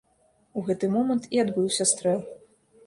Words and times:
У 0.61 0.63
гэты 0.69 0.89
момант 0.95 1.31
і 1.37 1.43
адбыўся 1.45 1.91
стрэл. 1.95 2.21